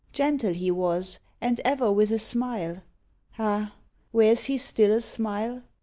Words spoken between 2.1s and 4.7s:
smile: Ah! wears he